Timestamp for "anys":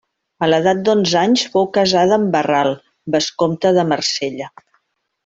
1.19-1.43